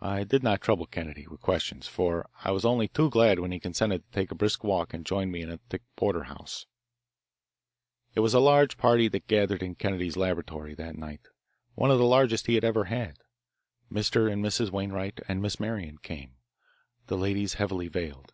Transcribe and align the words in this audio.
I 0.00 0.24
did 0.24 0.42
not 0.42 0.62
trouble 0.62 0.86
Kennedy 0.86 1.26
with 1.26 1.42
questions, 1.42 1.86
for 1.86 2.30
I 2.44 2.50
was 2.50 2.64
only 2.64 2.88
too 2.88 3.10
glad 3.10 3.38
when 3.40 3.52
he 3.52 3.60
consented 3.60 4.02
to 4.04 4.10
take 4.10 4.30
a 4.30 4.34
brisk 4.34 4.64
walk 4.64 4.94
and 4.94 5.04
join 5.04 5.30
me 5.30 5.42
in 5.42 5.50
a 5.50 5.58
thick 5.68 5.82
porterhouse. 5.96 6.64
It 8.14 8.20
was 8.20 8.32
a 8.32 8.40
large 8.40 8.78
party 8.78 9.06
that 9.08 9.26
gathered 9.26 9.62
in 9.62 9.74
Kennedy's 9.74 10.16
laboratory 10.16 10.72
that 10.76 10.96
night, 10.96 11.28
one 11.74 11.90
of 11.90 11.98
the 11.98 12.06
largest 12.06 12.46
he 12.46 12.54
had 12.54 12.64
ever 12.64 12.84
had. 12.84 13.18
Mr. 13.92 14.32
and 14.32 14.42
Mrs. 14.42 14.70
Wainwright 14.70 15.20
and 15.28 15.42
Miss 15.42 15.60
Marian 15.60 15.98
came, 15.98 16.36
the 17.08 17.18
ladies 17.18 17.52
heavily 17.60 17.88
veiled. 17.88 18.32